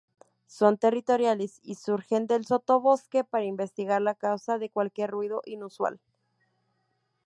Son 0.47 0.79
territoriales 0.79 1.59
y 1.61 1.75
surgen 1.75 2.25
del 2.25 2.43
sotobosque 2.43 3.23
para 3.23 3.43
investigar 3.45 4.01
la 4.01 4.15
causa 4.15 4.57
de 4.57 4.71
cualquier 4.71 5.11
ruido 5.11 5.43
inusual. 5.45 5.99